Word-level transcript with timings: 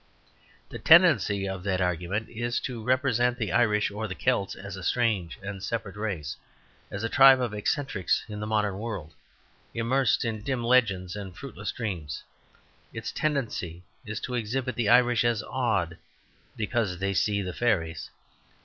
The 0.69 0.79
tendency 0.79 1.47
of 1.47 1.61
that 1.63 1.79
argument 1.79 2.27
is 2.27 2.59
to 2.61 2.81
represent 2.81 3.37
the 3.37 3.51
Irish 3.51 3.91
or 3.91 4.07
the 4.07 4.15
Celts 4.15 4.55
as 4.55 4.75
a 4.75 4.81
strange 4.81 5.37
and 5.43 5.61
separate 5.61 5.95
race, 5.95 6.37
as 6.89 7.03
a 7.03 7.07
tribe 7.07 7.39
of 7.39 7.53
eccentrics 7.53 8.25
in 8.27 8.39
the 8.39 8.47
modern 8.47 8.79
world 8.79 9.13
immersed 9.75 10.25
in 10.25 10.41
dim 10.41 10.63
legends 10.63 11.15
and 11.15 11.37
fruitless 11.37 11.71
dreams. 11.71 12.23
Its 12.91 13.11
tendency 13.11 13.83
is 14.03 14.19
to 14.21 14.33
exhibit 14.33 14.73
the 14.73 14.89
Irish 14.89 15.23
as 15.23 15.43
odd, 15.43 15.99
because 16.57 16.97
they 16.97 17.13
see 17.13 17.43
the 17.43 17.53
fairies. 17.53 18.09